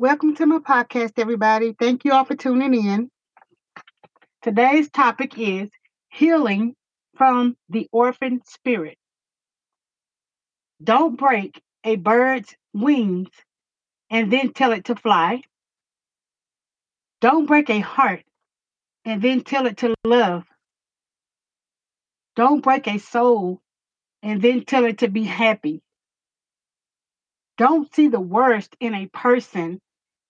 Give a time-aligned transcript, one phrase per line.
[0.00, 1.74] Welcome to my podcast, everybody.
[1.76, 3.10] Thank you all for tuning in.
[4.42, 5.70] Today's topic is
[6.08, 6.76] healing
[7.16, 8.96] from the orphan spirit.
[10.80, 13.30] Don't break a bird's wings
[14.08, 15.42] and then tell it to fly.
[17.20, 18.22] Don't break a heart
[19.04, 20.44] and then tell it to love.
[22.36, 23.60] Don't break a soul
[24.22, 25.82] and then tell it to be happy.
[27.56, 29.80] Don't see the worst in a person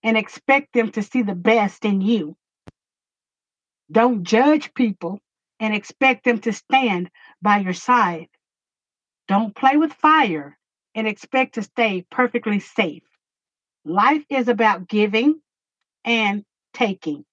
[0.02, 2.36] and expect them to see the best in you.
[3.90, 5.20] Don't judge people
[5.60, 7.10] and expect them to stand
[7.42, 8.28] by your side.
[9.26, 10.58] Don't play with fire
[10.94, 13.02] and expect to stay perfectly safe.
[13.84, 15.40] Life is about giving
[16.04, 17.24] and taking.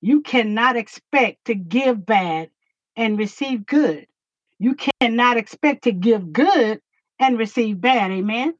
[0.00, 2.50] You cannot expect to give bad
[2.96, 4.06] and receive good.
[4.58, 6.80] You cannot expect to give good
[7.18, 8.10] and receive bad.
[8.10, 8.54] Amen.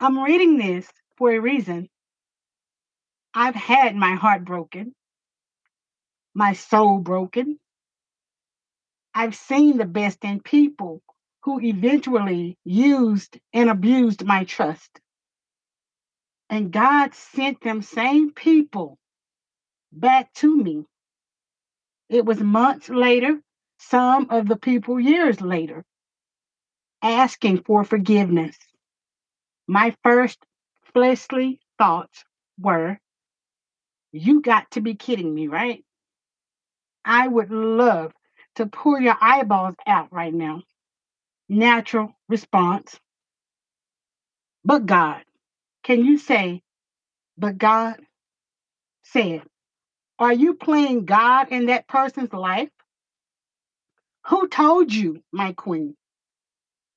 [0.00, 1.88] I'm reading this for a reason.
[3.34, 4.94] I've had my heart broken,
[6.34, 7.58] my soul broken.
[9.14, 11.02] I've seen the best in people
[11.44, 14.90] who eventually used and abused my trust.
[16.50, 18.98] And God sent them same people
[19.92, 20.84] back to me.
[22.10, 23.40] It was months later,
[23.78, 25.84] some of the people years later,
[27.02, 28.56] asking for forgiveness.
[29.68, 30.38] My first
[30.94, 32.24] fleshly thoughts
[32.60, 32.98] were,
[34.16, 35.84] You got to be kidding me, right?
[37.04, 38.12] I would love
[38.56, 40.62] to pull your eyeballs out right now.
[41.48, 42.98] Natural response.
[44.64, 45.24] But God,
[45.84, 46.62] can you say,
[47.38, 47.96] but God
[49.04, 49.42] said,
[50.18, 52.70] are you playing God in that person's life?
[54.28, 55.96] Who told you, my queen,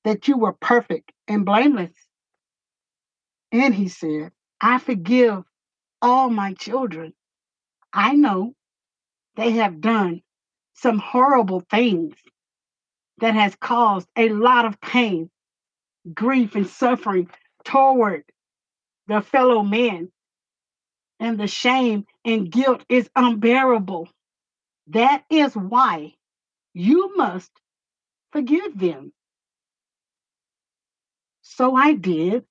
[0.05, 1.93] that you were perfect and blameless?
[3.51, 4.31] And he said,
[4.61, 5.43] I forgive
[6.01, 7.13] all my children.
[7.93, 8.53] I know
[9.37, 10.21] they have done
[10.75, 12.15] some horrible things
[13.19, 15.29] that has caused a lot of pain,
[16.13, 17.29] grief, and suffering
[17.65, 18.23] toward
[19.07, 20.11] their fellow men.
[21.19, 24.09] And the shame and guilt is unbearable.
[24.89, 26.13] That is why
[26.73, 27.51] you must
[28.33, 29.13] forgive them.
[31.43, 32.45] So I did.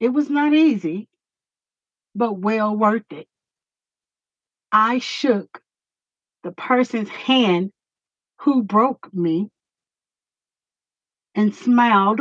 [0.00, 1.09] It was not easy,
[2.14, 3.26] but well worth it.
[4.72, 5.60] I shook
[6.44, 7.72] the person's hand
[8.40, 9.48] who broke me
[11.34, 12.20] and smiled,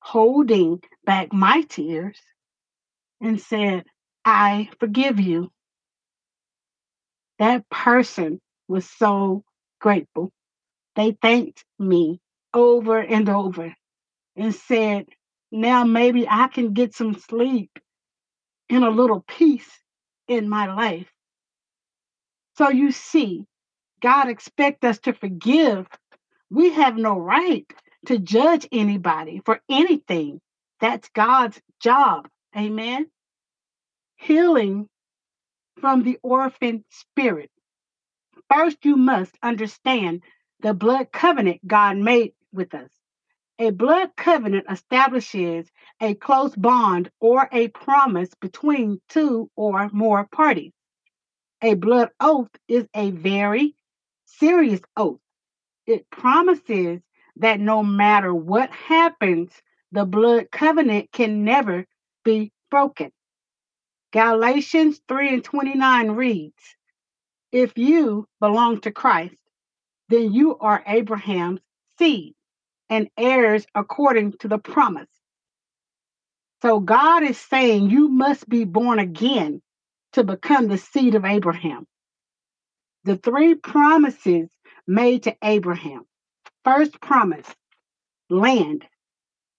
[0.00, 2.18] holding back my tears,
[3.20, 3.84] and said,
[4.24, 5.50] I forgive you.
[7.38, 9.44] That person was so
[9.80, 10.30] grateful.
[10.96, 12.20] They thanked me
[12.54, 13.74] over and over
[14.36, 15.06] and said,
[15.52, 17.70] Now maybe I can get some sleep
[18.70, 19.70] and a little peace
[20.28, 21.08] in my life.
[22.56, 23.44] So you see,
[24.00, 25.86] God expects us to forgive.
[26.50, 27.66] We have no right
[28.06, 30.40] to judge anybody for anything.
[30.80, 32.28] That's God's job.
[32.56, 33.08] Amen.
[34.16, 34.88] Healing
[35.80, 37.50] from the orphan spirit.
[38.52, 40.22] First, you must understand
[40.60, 42.90] the blood covenant God made with us.
[43.58, 50.74] A blood covenant establishes a close bond or a promise between two or more parties.
[51.62, 53.74] A blood oath is a very
[54.26, 55.20] serious oath.
[55.86, 57.00] It promises
[57.36, 59.52] that no matter what happens,
[59.90, 61.86] the blood covenant can never
[62.24, 63.10] be broken.
[64.12, 66.76] Galatians 3 and 29 reads,
[67.52, 69.40] If you belong to Christ,
[70.10, 71.60] then you are Abraham's
[71.98, 72.35] seed
[72.90, 75.08] and heirs according to the promise.
[76.62, 79.62] So God is saying you must be born again
[80.12, 81.86] to become the seed of Abraham.
[83.04, 84.48] The three promises
[84.86, 86.04] made to Abraham.
[86.64, 87.46] First promise,
[88.30, 88.86] land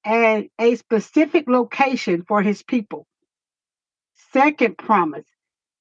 [0.06, 3.06] and a specific location for his people.
[4.34, 5.26] Second promise,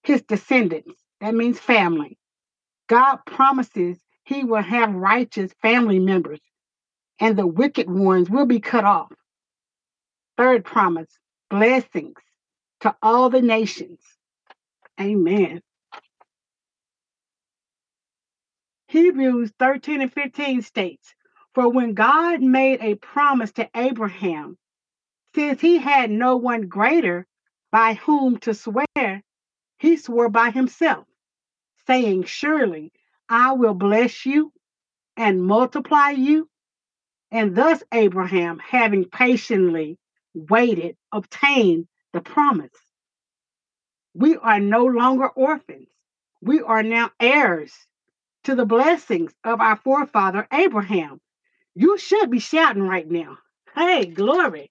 [0.03, 0.95] his descendants.
[1.21, 2.19] That means family.
[2.89, 6.41] God promises he will have righteous family members
[7.21, 9.13] and the wicked ones will be cut off.
[10.37, 11.11] Third promise,
[11.51, 12.17] blessings
[12.81, 14.01] to all the nations.
[15.01, 15.63] Amen.
[18.89, 21.15] Hebrews 13 and 15 states,
[21.55, 24.57] For when God made a promise to Abraham,
[25.35, 27.27] since he had no one greater
[27.73, 29.23] by whom to swear,
[29.79, 31.07] he swore by himself,
[31.87, 32.93] saying, Surely
[33.29, 34.53] I will bless you
[35.17, 36.49] and multiply you.
[37.31, 39.99] And thus Abraham, having patiently
[40.35, 42.71] waited, obtained the promise.
[44.15, 45.89] We are no longer orphans.
[46.41, 47.75] We are now heirs
[48.45, 51.21] to the blessings of our forefather Abraham.
[51.75, 53.39] You should be shouting right now.
[53.75, 54.71] Hey, glory.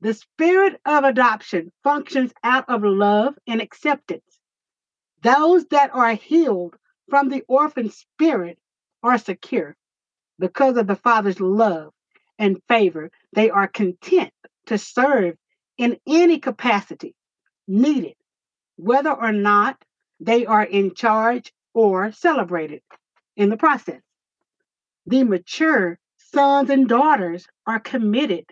[0.00, 4.38] The spirit of adoption functions out of love and acceptance.
[5.22, 6.76] Those that are healed
[7.08, 8.58] from the orphan spirit
[9.02, 9.76] are secure
[10.38, 11.92] because of the Father's love
[12.38, 13.10] and favor.
[13.32, 14.32] They are content
[14.66, 15.36] to serve
[15.76, 17.14] in any capacity
[17.66, 18.14] needed,
[18.76, 19.82] whether or not
[20.20, 22.82] they are in charge or celebrated
[23.36, 24.00] in the process.
[25.06, 28.44] The mature sons and daughters are committed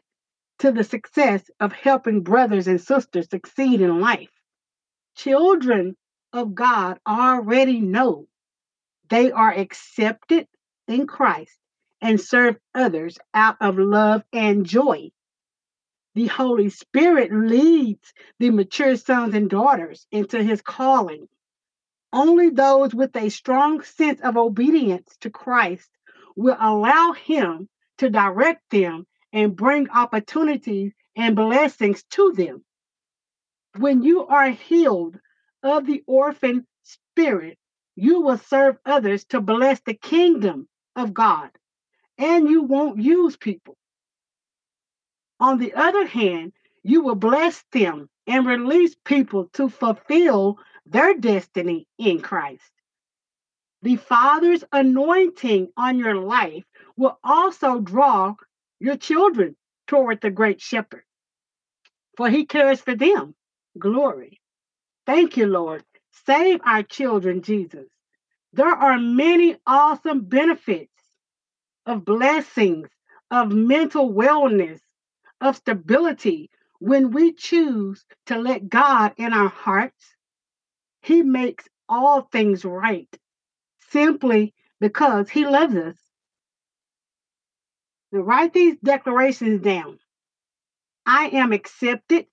[0.59, 4.31] to the success of helping brothers and sisters succeed in life.
[5.17, 5.97] Children
[6.33, 8.27] of God already know
[9.09, 10.47] they are accepted
[10.89, 11.59] in Christ
[12.01, 15.11] and serve others out of love and joy.
[16.15, 21.29] The Holy Spirit leads the mature sons and daughters into his calling.
[22.13, 25.91] Only those with a strong sense of obedience to Christ
[26.37, 32.65] will allow him to direct them and bring opportunities and blessings to them.
[33.77, 35.19] When you are healed
[35.63, 37.59] of the orphan spirit,
[37.95, 41.51] you will serve others to bless the kingdom of God,
[42.19, 43.77] and you won't use people.
[45.41, 46.53] On the other hand,
[46.83, 52.71] you will bless them and release people to fulfill their destiny in Christ.
[53.83, 56.65] The Father's anointing on your life
[56.97, 58.35] will also draw
[58.81, 61.05] your children toward the great shepherd,
[62.17, 63.35] for he cares for them.
[63.79, 64.41] Glory.
[65.07, 65.85] Thank you, Lord.
[66.27, 67.87] Save our children, Jesus.
[68.53, 70.93] There are many awesome benefits
[71.87, 72.89] of blessings,
[73.31, 74.81] of mental wellness,
[75.41, 76.51] of stability
[76.81, 80.17] when we choose to let God in our hearts.
[81.03, 83.09] He makes all things right
[83.91, 85.97] simply because He loves us.
[88.13, 89.99] Now, write these declarations down.
[91.07, 92.27] I am accepted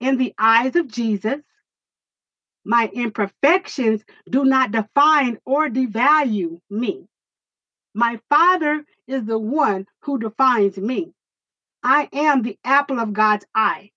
[0.00, 1.40] in the eyes of Jesus.
[2.64, 7.08] My imperfections do not define or devalue me.
[7.94, 11.14] My Father is the one who defines me.
[11.82, 13.92] I am the apple of God's eye.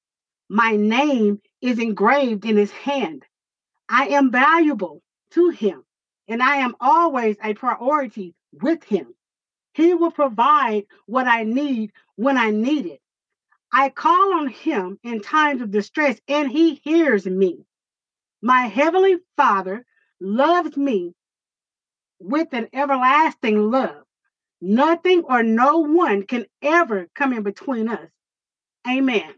[0.50, 3.26] My name is engraved in his hand.
[3.90, 5.02] I am valuable
[5.32, 5.84] to him,
[6.28, 9.16] and I am always a priority with him.
[9.74, 13.02] He will provide what I need when I need it.
[13.74, 17.66] I call on him in times of distress, and he hears me.
[18.42, 19.86] My heavenly Father
[20.22, 21.14] loves me
[22.20, 24.04] with an everlasting love.
[24.62, 28.10] Nothing or no one can ever come in between us.
[28.90, 29.34] Amen.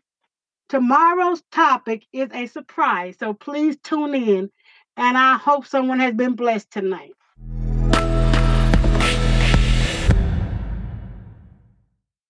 [0.70, 4.50] Tomorrow's topic is a surprise, so please tune in,
[4.98, 7.14] and I hope someone has been blessed tonight.